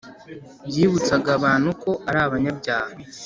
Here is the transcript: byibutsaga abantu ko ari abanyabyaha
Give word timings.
byibutsaga 0.67 1.29
abantu 1.37 1.69
ko 1.81 1.91
ari 2.09 2.19
abanyabyaha 2.25 2.93